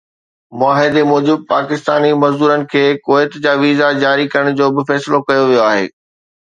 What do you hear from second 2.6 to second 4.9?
کي ڪويت جا ويزا جاري ڪرڻ جو